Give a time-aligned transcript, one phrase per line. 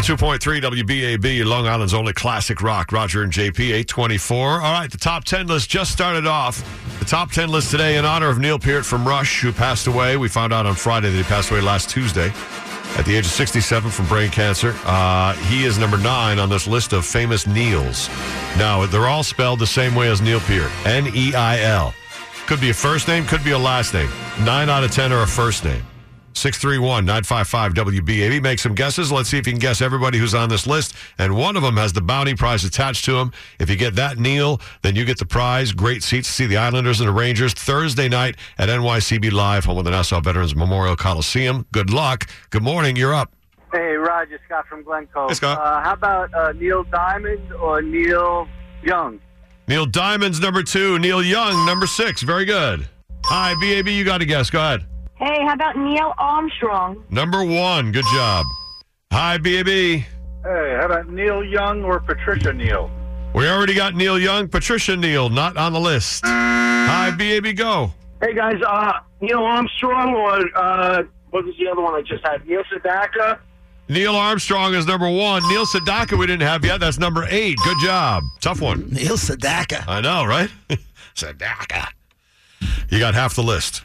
[0.00, 2.90] 102.3 WBAB, Long Island's only classic rock.
[2.90, 4.52] Roger and JP, 824.
[4.52, 6.64] All right, the top 10 list just started off.
[7.00, 10.16] The top 10 list today in honor of Neil Peart from Rush, who passed away.
[10.16, 12.32] We found out on Friday that he passed away last Tuesday
[12.96, 14.74] at the age of 67 from brain cancer.
[14.86, 18.08] Uh, he is number nine on this list of famous Neils.
[18.56, 21.92] Now, they're all spelled the same way as Neil Peart N E I L.
[22.46, 24.08] Could be a first name, could be a last name.
[24.44, 25.82] Nine out of 10 are a first name.
[26.34, 28.42] 631 955 WBAB.
[28.42, 29.10] Make some guesses.
[29.10, 30.94] Let's see if you can guess everybody who's on this list.
[31.18, 33.32] And one of them has the bounty prize attached to him.
[33.58, 35.72] If you get that, Neil, then you get the prize.
[35.72, 39.78] Great seats to see the Islanders and the Rangers Thursday night at NYCB Live, home
[39.78, 41.66] of the Nassau Veterans Memorial Coliseum.
[41.72, 42.26] Good luck.
[42.50, 42.96] Good morning.
[42.96, 43.32] You're up.
[43.72, 45.28] Hey, Roger, Scott from Glencoe.
[45.28, 45.58] Hey, Scott.
[45.58, 48.48] Uh, how about uh, Neil Diamond or Neil
[48.82, 49.20] Young?
[49.68, 50.98] Neil Diamond's number two.
[50.98, 52.22] Neil Young, number six.
[52.22, 52.88] Very good.
[53.26, 53.88] Hi, BAB.
[53.88, 54.50] You got to guess.
[54.50, 54.86] Go ahead.
[55.20, 57.04] Hey, how about Neil Armstrong?
[57.10, 57.92] Number one.
[57.92, 58.46] Good job.
[59.12, 59.66] Hi, BAB.
[59.66, 60.04] Hey,
[60.42, 62.90] how about Neil Young or Patricia Neal?
[63.34, 64.48] We already got Neil Young.
[64.48, 66.22] Patricia Neal, not on the list.
[66.24, 67.54] Hi, BAB.
[67.54, 67.92] Go.
[68.22, 72.46] Hey guys, uh, Neil Armstrong or uh, what was the other one I just had?
[72.46, 73.38] Neil Sedaka.
[73.90, 75.46] Neil Armstrong is number one.
[75.48, 76.80] Neil Sedaka we didn't have yet.
[76.80, 77.58] That's number eight.
[77.62, 78.22] Good job.
[78.40, 78.88] Tough one.
[78.90, 79.86] Neil Sedaka.
[79.86, 80.50] I know, right?
[81.14, 81.88] Sedaka.
[82.88, 83.82] You got half the list.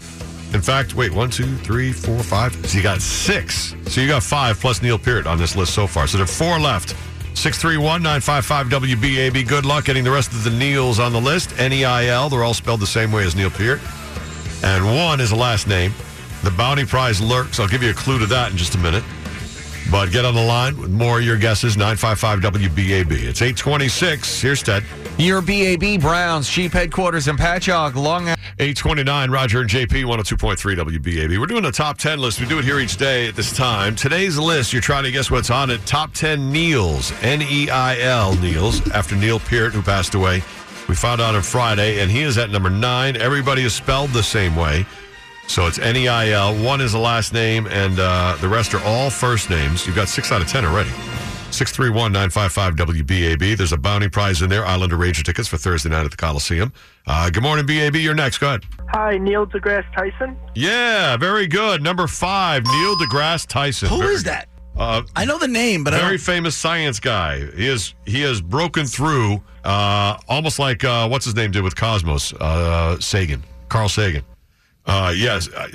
[0.55, 2.55] In fact, wait, one, two, three, four, five.
[2.65, 3.75] So you got six.
[3.87, 6.07] So you got five plus Neil Peart on this list so far.
[6.07, 6.95] So there are four left.
[7.33, 9.45] 631 955 WBAB.
[9.49, 11.59] Good luck getting the rest of the Neils on the list.
[11.59, 12.29] N E I L.
[12.29, 13.81] They're all spelled the same way as Neil Peart.
[14.63, 15.93] And one is a last name.
[16.45, 17.59] The bounty prize lurks.
[17.59, 19.03] I'll give you a clue to that in just a minute.
[19.91, 21.75] But get on the line with more of your guesses.
[21.75, 23.11] 955 WBAB.
[23.11, 24.41] It's 826.
[24.41, 24.85] Here's Ted.
[25.17, 28.34] Your BAB Browns, Sheep Headquarters in Patchogue, Long Island.
[28.59, 31.39] 829, Roger and JP, 102.3 WBAB.
[31.39, 32.39] We're doing a top 10 list.
[32.39, 33.95] We do it here each day at this time.
[33.95, 35.85] Today's list, you're trying to guess what's on it.
[35.85, 40.43] Top 10 Neils, N E I L, Neils, after Neil Peart, who passed away.
[40.87, 43.17] We found out on Friday, and he is at number nine.
[43.17, 44.85] Everybody is spelled the same way.
[45.47, 46.55] So it's N E I L.
[46.63, 49.85] One is the last name, and uh, the rest are all first names.
[49.85, 50.91] You've got six out of 10 already.
[51.51, 53.55] 631 955 WBAB.
[53.57, 54.65] There's a bounty prize in there.
[54.65, 56.73] Islander Ranger tickets for Thursday night at the Coliseum.
[57.07, 57.95] Uh, good morning, BAB.
[57.95, 58.39] You're next.
[58.39, 58.63] Go ahead.
[58.89, 60.35] Hi, Neil deGrasse Tyson.
[60.53, 61.81] Yeah, very good.
[61.81, 63.87] Number five, Neil deGrasse Tyson.
[63.89, 64.49] Who Very- is that?
[64.77, 67.39] Uh, I know the name, but I very famous science guy.
[67.55, 71.77] He is he has broken through, uh, almost like uh, what's his name did with
[71.77, 74.23] Cosmos, uh, Sagan, Carl Sagan.
[74.87, 75.67] Uh, yes, uh,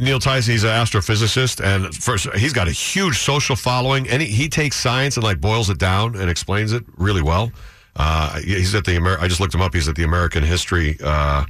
[0.00, 0.52] Neil Tyson.
[0.52, 4.76] He's an astrophysicist, and first he's got a huge social following, and he, he takes
[4.76, 7.50] science and like boils it down and explains it really well.
[7.96, 9.72] Uh, he's at the Amer- I just looked him up.
[9.74, 10.96] He's at the American History.
[11.02, 11.44] Uh,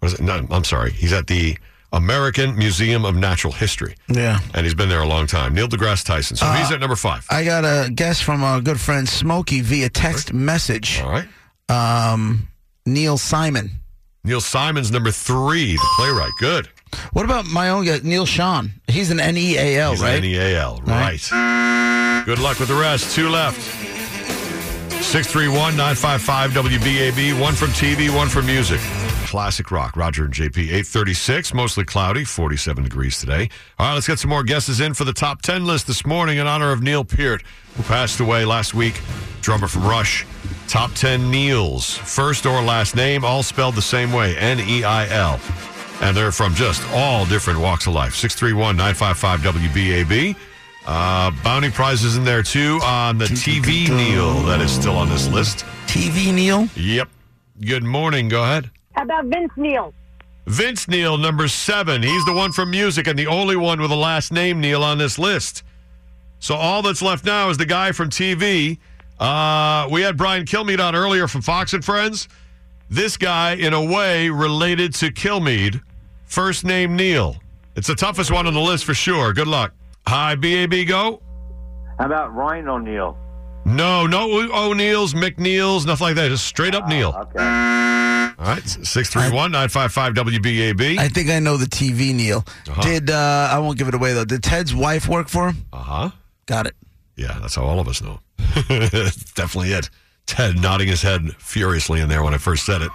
[0.00, 0.20] what is it?
[0.20, 0.90] No, I'm sorry.
[0.92, 1.56] He's at the
[1.92, 4.38] American Museum of Natural History, Yeah.
[4.54, 5.54] and he's been there a long time.
[5.54, 6.36] Neil deGrasse Tyson.
[6.36, 7.26] So he's at number five.
[7.30, 11.00] I got a guess from our good friend Smokey via text message.
[11.00, 11.26] All right.
[11.68, 12.48] Um,
[12.86, 13.79] Neil Simon.
[14.22, 16.32] Neil Simon's number three, the playwright.
[16.38, 16.68] Good.
[17.12, 18.72] What about my own guy, Neal Sean?
[18.86, 20.16] He's an N E A L, He's right?
[20.16, 20.82] N E A L.
[20.84, 21.30] Right.
[21.32, 22.22] Right.
[22.26, 23.14] Good luck with the rest.
[23.14, 23.60] Two left.
[25.02, 27.40] 631 955 WBAB.
[27.40, 28.80] One from TV, one from music.
[29.26, 29.96] Classic rock.
[29.96, 30.58] Roger and JP.
[30.58, 33.48] 836, mostly cloudy, 47 degrees today.
[33.78, 36.38] All right, let's get some more guesses in for the top 10 list this morning
[36.38, 37.42] in honor of Neil Peart,
[37.76, 39.00] who passed away last week.
[39.40, 40.26] Drummer from Rush.
[40.70, 41.96] Top 10 Neils.
[41.96, 45.40] First or last name, all spelled the same way N E I L.
[46.00, 48.14] And they're from just all different walks of life.
[48.14, 50.36] 631 955 WBAB.
[50.86, 55.26] Uh, bounty prizes in there too on the TV Neil that is still on this
[55.26, 55.64] list.
[55.86, 56.68] TV Neil.
[56.76, 57.08] Yep.
[57.62, 58.28] Good morning.
[58.28, 58.70] Go ahead.
[58.92, 59.92] How about Vince Neil?
[60.46, 62.00] Vince Neil, number seven.
[62.00, 64.98] He's the one from music and the only one with a last name Neil on
[64.98, 65.64] this list.
[66.38, 68.78] So all that's left now is the guy from TV.
[69.20, 72.26] Uh, we had Brian Kilmeade on earlier from Fox and Friends.
[72.88, 75.80] This guy, in a way, related to Kilmeade.
[76.24, 77.36] First name Neil.
[77.76, 79.32] It's the toughest one on the list for sure.
[79.32, 79.74] Good luck.
[80.06, 81.20] Hi, BAB, go.
[81.98, 83.18] How about Ryan O'Neal?
[83.66, 86.28] No, no O'Neills, McNeils, nothing like that.
[86.28, 87.14] Just straight up Neil.
[87.14, 87.38] Okay.
[88.38, 90.98] All right, 631 955 WBAB.
[90.98, 92.42] I think I know the TV Neil.
[92.68, 92.80] Uh-huh.
[92.80, 94.24] Did uh, I won't give it away though?
[94.24, 95.66] Did Ted's wife work for him?
[95.74, 96.10] Uh huh.
[96.46, 96.74] Got it.
[97.16, 98.18] Yeah, that's how all of us know.
[99.34, 99.90] Definitely it.
[100.26, 102.90] Ted nodding his head furiously in there when I first said it.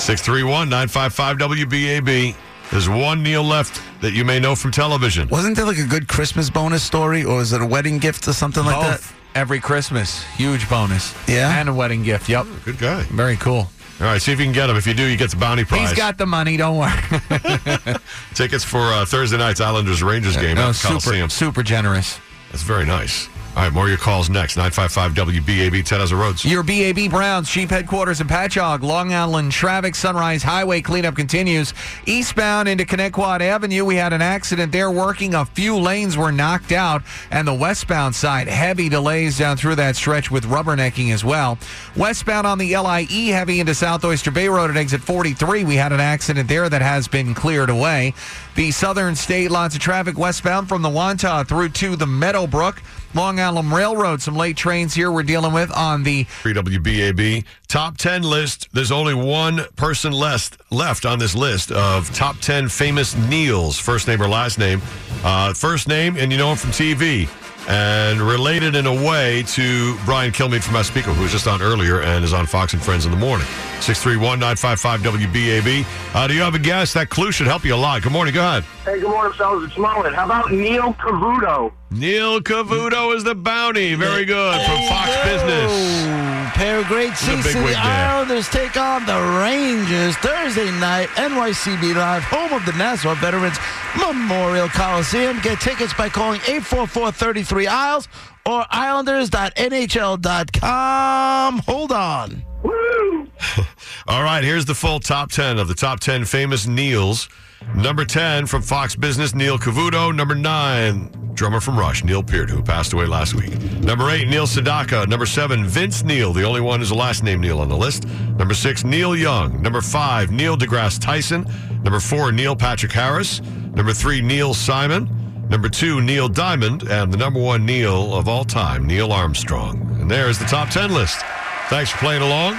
[0.00, 2.36] 631 955 WBAB.
[2.70, 5.28] There's one Neil left that you may know from television.
[5.28, 8.32] Wasn't there like a good Christmas bonus story, or was it a wedding gift or
[8.32, 9.14] something like Both.
[9.34, 10.24] Every Christmas.
[10.36, 11.14] Huge bonus.
[11.28, 11.58] Yeah?
[11.60, 12.28] And a wedding gift.
[12.28, 12.46] Yep.
[12.64, 13.02] Good guy.
[13.04, 13.68] Very cool.
[14.00, 14.76] All right, see if you can get him.
[14.76, 15.88] If you do, you get the bounty prize.
[15.88, 16.56] He's got the money.
[16.56, 16.92] Don't worry.
[18.34, 21.30] tickets for uh, Thursday night's Islanders Rangers game no, at the super, Coliseum.
[21.30, 22.20] super generous.
[22.52, 23.28] That's very nice.
[23.56, 24.56] All right, more of your calls next.
[24.56, 26.44] 955 WBAB, Ted has the roads.
[26.44, 31.74] Your BAB Browns, Chief Headquarters in Patchogue, Long Island traffic, Sunrise Highway cleanup continues.
[32.06, 35.34] Eastbound into Connecticut Avenue, we had an accident there working.
[35.34, 37.02] A few lanes were knocked out,
[37.32, 41.58] and the westbound side, heavy delays down through that stretch with rubbernecking as well.
[41.96, 45.92] Westbound on the LIE, heavy into South Oyster Bay Road at exit 43, we had
[45.92, 48.14] an accident there that has been cleared away.
[48.54, 52.80] The southern state, lots of traffic westbound from the Wantagh through to the Meadowbrook.
[53.14, 57.44] Long Island Railroad, some late trains here we're dealing with on the 3 WBAB.
[57.66, 58.68] Top 10 list.
[58.72, 63.78] There's only one person left, left on this list of top 10 famous Neils.
[63.78, 64.82] First name or last name.
[65.24, 67.28] Uh, first name, and you know him from TV.
[67.68, 72.00] And related in a way to Brian Kilmeade from Massapequa, who was just on earlier
[72.00, 73.46] and is on Fox and Friends in the morning.
[73.80, 75.86] 631 955 WBAB.
[76.14, 76.94] Uh, do you have a guess?
[76.94, 78.00] That clue should help you a lot.
[78.02, 78.32] Good morning.
[78.32, 78.64] Go ahead.
[78.86, 79.64] Hey, good morning, fellas.
[79.68, 80.14] It's Mullen.
[80.14, 81.70] How about Neil Cavuto?
[81.90, 83.94] Neil Cavuto is the bounty.
[83.94, 84.60] Very good.
[84.62, 86.37] From Fox Business.
[86.50, 87.46] Pair of great He's seats.
[87.46, 87.74] big and The.
[87.78, 91.08] Islanders take on the Rangers Thursday night.
[91.16, 93.56] NYCB Live, home of the Nassau Veterans
[93.98, 95.38] Memorial Coliseum.
[95.42, 98.08] Get tickets by calling 844-33 Isles
[98.46, 101.58] or Islanders.nhl.com.
[101.66, 102.44] Hold on.
[102.62, 103.28] Woo!
[104.08, 107.28] All right, here's the full top 10 of the top 10 famous Neils.
[107.74, 110.14] Number 10 from Fox Business, Neil Cavuto.
[110.14, 113.56] Number 9, drummer from Rush, Neil Peart, who passed away last week.
[113.80, 115.06] Number 8, Neil Sedaka.
[115.06, 118.06] Number 7, Vince Neil, the only one who's a last name Neil on the list.
[118.36, 119.62] Number 6, Neil Young.
[119.62, 121.46] Number 5, Neil deGrasse Tyson.
[121.84, 123.40] Number 4, Neil Patrick Harris.
[123.72, 125.08] Number 3, Neil Simon.
[125.48, 126.82] Number 2, Neil Diamond.
[126.90, 129.80] And the number 1 Neil of all time, Neil Armstrong.
[130.00, 131.20] And there's the top 10 list.
[131.68, 132.58] Thanks for playing along.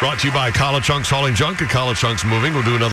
[0.00, 2.54] Brought to you by College Hunks Hauling Junk and College Hunks Moving.
[2.54, 2.90] We'll do another.